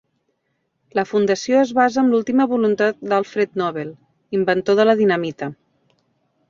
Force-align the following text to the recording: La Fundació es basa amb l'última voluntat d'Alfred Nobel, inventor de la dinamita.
La 0.99 1.03
Fundació 1.09 1.59
es 1.65 1.73
basa 1.81 1.99
amb 2.03 2.15
l'última 2.15 2.47
voluntat 2.55 3.05
d'Alfred 3.13 3.63
Nobel, 3.63 3.93
inventor 4.41 4.83
de 4.83 4.91
la 4.93 4.99
dinamita. 5.05 5.55